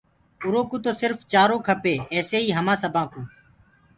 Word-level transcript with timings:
اُروُ 0.43 0.61
سرڦ 0.99 1.19
چآرو 1.31 1.57
کپي 1.67 1.95
ايسيئيٚ 2.13 2.55
همآن 2.57 2.77
سبآن 2.83 3.05
ڪي 3.11 3.21